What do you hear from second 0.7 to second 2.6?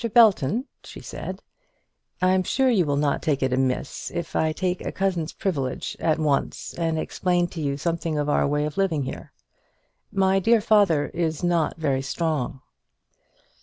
she said, "I'm